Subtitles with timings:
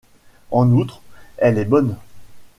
[0.49, 1.03] En outre,
[1.37, 1.95] elle est bonne.